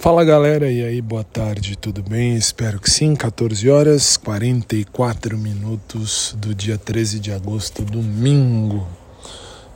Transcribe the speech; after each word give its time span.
Fala 0.00 0.24
galera, 0.24 0.70
e 0.70 0.84
aí, 0.84 1.02
boa 1.02 1.24
tarde, 1.24 1.76
tudo 1.76 2.04
bem? 2.04 2.36
Espero 2.36 2.78
que 2.78 2.88
sim. 2.88 3.16
14 3.16 3.68
horas 3.68 4.16
44 4.16 5.36
minutos 5.36 6.36
do 6.38 6.54
dia 6.54 6.78
13 6.78 7.18
de 7.18 7.32
agosto, 7.32 7.82
domingo. 7.82 8.86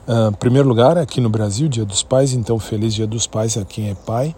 Uh, 0.07 0.31
primeiro 0.37 0.65
lugar, 0.65 0.97
aqui 0.97 1.19
no 1.19 1.29
Brasil, 1.29 1.67
Dia 1.67 1.83
dos 1.83 2.03
Pais, 2.03 2.31
então 2.31 2.57
feliz 2.57 2.93
Dia 2.93 3.05
dos 3.05 3.27
Pais 3.27 3.57
a 3.57 3.65
quem 3.65 3.89
é 3.89 3.95
pai. 3.95 4.33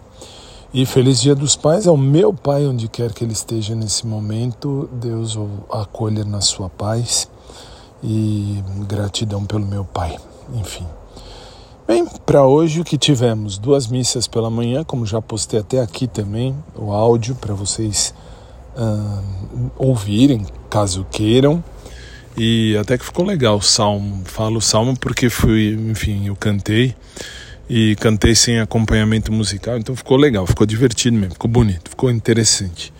E 0.74 0.84
feliz 0.84 1.20
Dia 1.20 1.36
dos 1.36 1.54
Pais 1.54 1.86
ao 1.86 1.96
meu 1.96 2.34
pai, 2.34 2.66
onde 2.66 2.88
quer 2.88 3.12
que 3.12 3.22
ele 3.22 3.32
esteja 3.32 3.76
nesse 3.76 4.04
momento. 4.08 4.90
Deus 4.92 5.36
o 5.36 5.48
acolha 5.70 6.24
na 6.24 6.40
sua 6.40 6.68
paz 6.68 7.30
e 8.02 8.60
gratidão 8.88 9.44
pelo 9.44 9.64
meu 9.64 9.84
pai. 9.84 10.18
Enfim. 10.52 10.84
Bem, 11.86 12.04
para 12.26 12.44
hoje 12.44 12.80
o 12.80 12.84
que 12.84 12.98
tivemos? 12.98 13.58
Duas 13.58 13.86
missas 13.86 14.26
pela 14.26 14.50
manhã, 14.50 14.82
como 14.82 15.06
já 15.06 15.22
postei 15.22 15.60
até 15.60 15.80
aqui 15.80 16.08
também, 16.08 16.52
o 16.74 16.90
áudio 16.90 17.36
para 17.36 17.54
vocês 17.54 18.12
uh, 18.76 19.70
ouvirem, 19.76 20.44
caso 20.68 21.06
queiram. 21.12 21.62
E 22.36 22.76
até 22.76 22.98
que 22.98 23.04
ficou 23.04 23.24
legal 23.24 23.58
o 23.58 23.62
salmo. 23.62 24.22
Falo 24.24 24.60
salmo 24.60 24.98
porque 24.98 25.30
fui, 25.30 25.78
enfim, 25.88 26.26
eu 26.26 26.34
cantei 26.34 26.92
e 27.70 27.94
cantei 28.00 28.34
sem 28.34 28.58
acompanhamento 28.58 29.30
musical, 29.30 29.78
então 29.78 29.94
ficou 29.94 30.16
legal, 30.16 30.44
ficou 30.44 30.66
divertido 30.66 31.16
mesmo, 31.16 31.34
ficou 31.34 31.48
bonito, 31.48 31.90
ficou 31.90 32.10
interessante. 32.10 32.92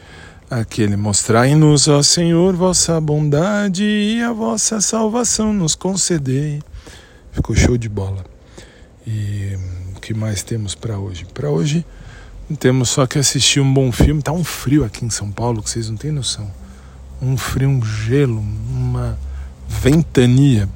Aquele 0.48 0.96
mostrai-nos, 0.96 1.88
ó 1.88 2.04
Senhor, 2.04 2.54
vossa 2.54 3.00
bondade 3.00 3.82
e 3.82 4.22
a 4.22 4.32
vossa 4.32 4.80
salvação 4.80 5.52
nos 5.52 5.74
concedei. 5.74 6.62
Ficou 7.32 7.56
show 7.56 7.76
de 7.76 7.88
bola. 7.88 8.35
E 9.06 9.56
o 9.94 10.00
que 10.00 10.12
mais 10.12 10.42
temos 10.42 10.74
para 10.74 10.98
hoje? 10.98 11.24
Para 11.32 11.48
hoje 11.48 11.84
temos 12.58 12.90
só 12.90 13.06
que 13.06 13.18
assistir 13.18 13.60
um 13.60 13.72
bom 13.72 13.92
filme. 13.92 14.20
Tá 14.20 14.32
um 14.32 14.42
frio 14.42 14.84
aqui 14.84 15.04
em 15.04 15.10
São 15.10 15.30
Paulo 15.30 15.62
que 15.62 15.70
vocês 15.70 15.88
não 15.88 15.96
têm 15.96 16.10
noção. 16.10 16.50
Um 17.22 17.36
frio, 17.36 17.68
um 17.68 17.84
gelo, 17.84 18.40
uma 18.68 19.16
ventania 19.68 20.68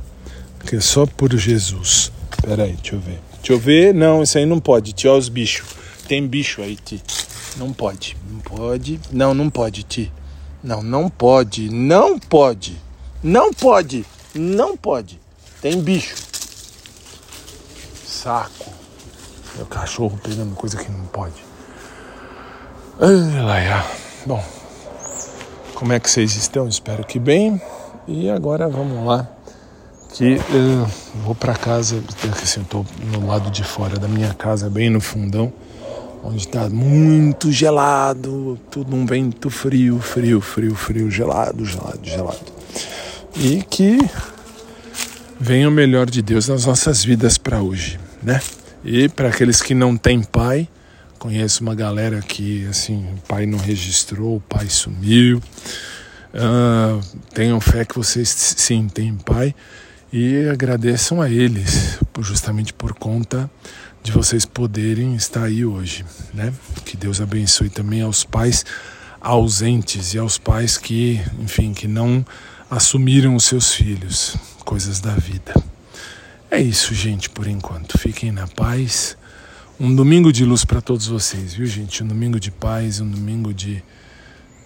que 0.64 0.76
é 0.76 0.80
só 0.80 1.06
por 1.06 1.36
Jesus. 1.36 2.12
Pera 2.40 2.64
aí, 2.64 2.74
deixa 2.74 2.94
eu 2.94 3.00
ver. 3.00 3.18
Deixa 3.38 3.52
eu 3.52 3.58
ver. 3.58 3.94
Não, 3.94 4.22
isso 4.22 4.38
aí 4.38 4.46
não 4.46 4.60
pode. 4.60 4.92
Tio, 4.92 5.16
os 5.16 5.28
bichos. 5.28 5.66
Tem 6.06 6.24
bicho 6.26 6.62
aí, 6.62 6.76
Ti. 6.76 7.02
Não 7.56 7.72
pode. 7.72 8.16
Não 8.30 8.38
pode. 8.38 9.00
Não, 9.10 9.34
não 9.34 9.50
pode, 9.50 9.82
Ti. 9.82 10.12
Não, 10.62 10.82
não 10.82 11.10
pode. 11.10 11.68
Não 11.68 12.18
pode. 12.18 12.76
Não 13.22 13.52
pode. 13.52 14.06
Não 14.34 14.76
pode. 14.76 15.20
Tem 15.60 15.80
bicho 15.80 16.29
saco. 18.20 18.70
Meu 19.56 19.64
cachorro 19.64 20.18
pegando 20.22 20.54
coisa 20.54 20.76
que 20.76 20.90
não 20.90 21.06
pode. 21.06 21.42
Ai, 23.00 23.84
Bom, 24.26 24.44
como 25.74 25.94
é 25.94 25.98
que 25.98 26.10
vocês 26.10 26.36
estão? 26.36 26.68
Espero 26.68 27.02
que 27.04 27.18
bem. 27.18 27.60
E 28.06 28.28
agora 28.28 28.68
vamos 28.68 29.06
lá. 29.06 29.26
Que 30.12 30.34
eu 30.34 30.86
vou 31.24 31.34
para 31.34 31.54
casa, 31.54 32.02
assim, 32.42 32.60
eu 32.60 32.66
tô 32.66 32.84
no 33.06 33.26
lado 33.26 33.50
de 33.50 33.64
fora 33.64 33.98
da 33.98 34.08
minha 34.08 34.34
casa, 34.34 34.68
bem 34.68 34.90
no 34.90 35.00
fundão, 35.00 35.52
onde 36.22 36.38
está 36.38 36.68
muito 36.68 37.50
gelado, 37.50 38.58
tudo 38.70 38.94
um 38.94 39.06
vento 39.06 39.48
frio, 39.48 40.00
frio, 40.00 40.40
frio, 40.40 40.74
frio, 40.74 41.10
gelado, 41.10 41.64
gelado, 41.64 42.00
gelado. 42.02 42.52
E 43.36 43.62
que 43.62 43.98
venha 45.38 45.68
o 45.68 45.72
melhor 45.72 46.10
de 46.10 46.20
Deus 46.20 46.48
nas 46.48 46.66
nossas 46.66 47.04
vidas 47.04 47.38
para 47.38 47.62
hoje 47.62 47.98
né? 48.22 48.40
E 48.84 49.08
para 49.08 49.28
aqueles 49.28 49.60
que 49.60 49.74
não 49.74 49.96
têm 49.96 50.22
pai, 50.22 50.68
conheço 51.18 51.62
uma 51.62 51.74
galera 51.74 52.20
que 52.20 52.66
assim, 52.66 53.06
o 53.14 53.28
pai 53.28 53.46
não 53.46 53.58
registrou, 53.58 54.36
o 54.36 54.40
pai 54.40 54.68
sumiu. 54.68 55.42
Uh, 56.32 57.00
tenham 57.34 57.60
fé 57.60 57.84
que 57.84 57.96
vocês 57.96 58.28
sim 58.28 58.88
têm 58.88 59.16
pai 59.16 59.54
e 60.12 60.48
agradeçam 60.48 61.20
a 61.20 61.28
eles, 61.28 61.98
justamente 62.20 62.72
por 62.72 62.94
conta 62.94 63.50
de 64.02 64.12
vocês 64.12 64.44
poderem 64.44 65.14
estar 65.14 65.44
aí 65.44 65.64
hoje, 65.64 66.04
né? 66.32 66.52
Que 66.84 66.96
Deus 66.96 67.20
abençoe 67.20 67.68
também 67.68 68.02
aos 68.02 68.24
pais 68.24 68.64
ausentes 69.20 70.14
e 70.14 70.18
aos 70.18 70.38
pais 70.38 70.78
que, 70.78 71.20
enfim, 71.38 71.74
que 71.74 71.86
não 71.86 72.24
assumiram 72.70 73.34
os 73.34 73.44
seus 73.44 73.74
filhos, 73.74 74.36
coisas 74.64 75.00
da 75.00 75.14
vida. 75.14 75.52
É 76.50 76.60
isso, 76.60 76.92
gente, 76.94 77.30
por 77.30 77.46
enquanto. 77.46 77.96
Fiquem 77.96 78.32
na 78.32 78.46
paz. 78.48 79.16
Um 79.78 79.94
domingo 79.94 80.32
de 80.32 80.44
luz 80.44 80.64
para 80.64 80.80
todos 80.80 81.06
vocês, 81.06 81.54
viu, 81.54 81.64
gente? 81.64 82.02
Um 82.02 82.08
domingo 82.08 82.40
de 82.40 82.50
paz, 82.50 83.00
um 83.00 83.08
domingo 83.08 83.54
de, 83.54 83.82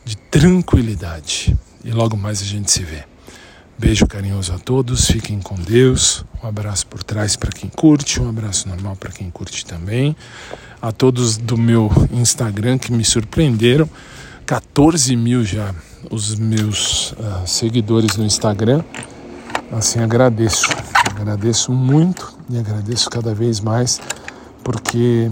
de 0.03 0.17
tranquilidade. 0.17 1.55
E 1.84 1.91
logo 1.91 2.17
mais 2.17 2.41
a 2.41 2.45
gente 2.45 2.71
se 2.71 2.83
vê. 2.83 3.05
Beijo 3.78 4.06
carinhoso 4.06 4.55
a 4.55 4.59
todos, 4.59 5.06
fiquem 5.06 5.41
com 5.41 5.56
Deus. 5.56 6.25
Um 6.43 6.49
abraço 6.49 6.87
por 6.87 7.03
trás 7.03 7.37
para 7.37 7.50
quem 7.50 7.69
curte, 7.69 8.21
um 8.21 8.31
abraço 8.31 8.66
normal 8.66 8.97
para 8.97 9.12
quem 9.12 9.31
curte 9.31 9.66
também. 9.66 10.16
A 10.81 10.91
todos 10.91 11.37
do 11.37 11.59
meu 11.59 11.91
Instagram 12.11 12.78
que 12.78 12.91
me 12.91 13.05
surpreenderam. 13.05 13.89
14 14.47 15.15
mil 15.16 15.45
já 15.45 15.75
os 16.11 16.34
meus 16.34 17.12
uh, 17.12 17.47
seguidores 17.47 18.16
no 18.16 18.25
Instagram. 18.25 18.83
Assim, 19.71 19.99
agradeço. 19.99 20.69
Agradeço 21.24 21.72
muito 21.72 22.36
e 22.50 22.58
agradeço 22.58 23.08
cada 23.08 23.34
vez 23.34 23.58
mais 23.58 23.98
porque, 24.62 25.30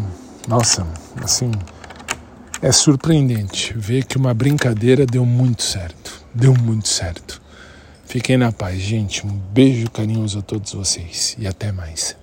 nossa, 0.49 0.87
assim, 1.23 1.53
é 2.63 2.73
surpreendente 2.73 3.75
ver 3.77 4.07
que 4.07 4.17
uma 4.17 4.33
brincadeira 4.33 5.05
deu 5.05 5.27
muito 5.27 5.63
certo. 5.63 6.25
Deu 6.35 6.55
muito 6.55 6.89
certo. 6.89 7.43
Fiquem 8.07 8.39
na 8.39 8.51
paz, 8.51 8.81
gente. 8.81 9.27
Um 9.27 9.39
beijo 9.53 9.91
carinhoso 9.91 10.39
a 10.39 10.43
todos 10.43 10.73
vocês 10.73 11.37
e 11.39 11.47
até 11.47 11.71
mais. 11.71 12.17